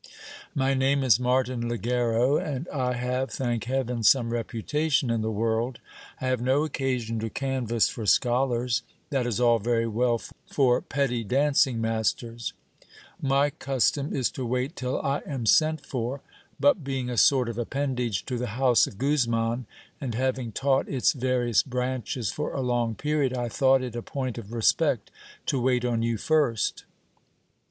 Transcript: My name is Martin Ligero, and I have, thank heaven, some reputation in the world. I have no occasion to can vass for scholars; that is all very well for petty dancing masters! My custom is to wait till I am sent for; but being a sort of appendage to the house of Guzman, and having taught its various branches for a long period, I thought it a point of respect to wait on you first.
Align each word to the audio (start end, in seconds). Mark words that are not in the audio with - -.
My 0.55 0.73
name 0.73 1.03
is 1.03 1.19
Martin 1.19 1.69
Ligero, 1.69 2.35
and 2.37 2.67
I 2.69 2.93
have, 2.93 3.29
thank 3.29 3.65
heaven, 3.65 4.01
some 4.01 4.31
reputation 4.33 5.11
in 5.11 5.21
the 5.21 5.29
world. 5.29 5.77
I 6.19 6.25
have 6.29 6.41
no 6.41 6.63
occasion 6.63 7.19
to 7.19 7.29
can 7.29 7.67
vass 7.67 7.87
for 7.87 8.07
scholars; 8.07 8.81
that 9.11 9.27
is 9.27 9.39
all 9.39 9.59
very 9.59 9.85
well 9.85 10.19
for 10.47 10.81
petty 10.81 11.23
dancing 11.23 11.79
masters! 11.79 12.53
My 13.21 13.51
custom 13.51 14.11
is 14.11 14.31
to 14.31 14.43
wait 14.43 14.75
till 14.75 14.99
I 15.03 15.19
am 15.23 15.45
sent 15.45 15.85
for; 15.85 16.21
but 16.59 16.83
being 16.83 17.07
a 17.11 17.15
sort 17.15 17.47
of 17.47 17.59
appendage 17.59 18.25
to 18.25 18.39
the 18.39 18.47
house 18.57 18.87
of 18.87 18.97
Guzman, 18.97 19.67
and 20.01 20.15
having 20.15 20.51
taught 20.51 20.89
its 20.89 21.13
various 21.13 21.61
branches 21.61 22.31
for 22.31 22.53
a 22.53 22.61
long 22.61 22.95
period, 22.95 23.35
I 23.37 23.49
thought 23.49 23.83
it 23.83 23.95
a 23.95 24.01
point 24.01 24.39
of 24.39 24.51
respect 24.51 25.11
to 25.45 25.61
wait 25.61 25.85
on 25.85 26.01
you 26.01 26.17
first. 26.17 26.85